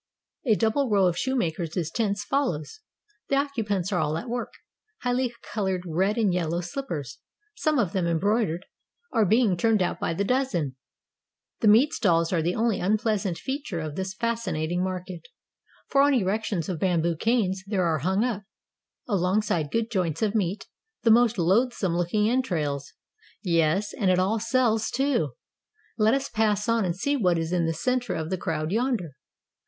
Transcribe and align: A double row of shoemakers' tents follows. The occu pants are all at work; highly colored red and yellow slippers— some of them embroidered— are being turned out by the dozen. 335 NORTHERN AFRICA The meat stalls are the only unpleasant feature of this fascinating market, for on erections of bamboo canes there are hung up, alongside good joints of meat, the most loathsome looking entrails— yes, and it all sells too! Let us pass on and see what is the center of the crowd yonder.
A 0.47 0.55
double 0.55 0.89
row 0.89 1.05
of 1.05 1.15
shoemakers' 1.15 1.91
tents 1.91 2.23
follows. 2.23 2.79
The 3.29 3.35
occu 3.35 3.67
pants 3.67 3.91
are 3.91 3.99
all 3.99 4.17
at 4.17 4.27
work; 4.31 4.51
highly 5.03 5.31
colored 5.53 5.83
red 5.85 6.17
and 6.17 6.33
yellow 6.33 6.61
slippers— 6.61 7.19
some 7.53 7.77
of 7.77 7.93
them 7.93 8.07
embroidered— 8.07 8.65
are 9.13 9.27
being 9.27 9.55
turned 9.55 9.79
out 9.83 9.99
by 9.99 10.15
the 10.15 10.23
dozen. 10.23 10.75
335 11.61 11.61
NORTHERN 11.61 11.61
AFRICA 11.61 11.61
The 11.61 11.67
meat 11.67 11.93
stalls 11.93 12.33
are 12.33 12.41
the 12.41 12.55
only 12.59 12.79
unpleasant 12.79 13.37
feature 13.37 13.79
of 13.79 13.95
this 13.95 14.15
fascinating 14.15 14.83
market, 14.83 15.27
for 15.87 16.01
on 16.01 16.15
erections 16.15 16.67
of 16.67 16.79
bamboo 16.79 17.15
canes 17.15 17.63
there 17.67 17.85
are 17.85 17.99
hung 17.99 18.23
up, 18.23 18.41
alongside 19.07 19.69
good 19.69 19.91
joints 19.91 20.23
of 20.23 20.33
meat, 20.33 20.65
the 21.03 21.11
most 21.11 21.37
loathsome 21.37 21.95
looking 21.95 22.27
entrails— 22.27 22.91
yes, 23.43 23.93
and 23.93 24.09
it 24.09 24.17
all 24.17 24.39
sells 24.39 24.89
too! 24.89 25.33
Let 25.95 26.15
us 26.15 26.27
pass 26.27 26.67
on 26.67 26.85
and 26.85 26.95
see 26.95 27.15
what 27.15 27.37
is 27.37 27.51
the 27.51 27.71
center 27.71 28.15
of 28.15 28.31
the 28.31 28.37
crowd 28.39 28.71
yonder. 28.71 29.11